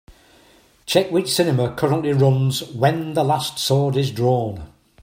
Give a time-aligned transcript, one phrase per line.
[0.87, 4.73] Check which cinema currently runs When the Last Sword is Drawn.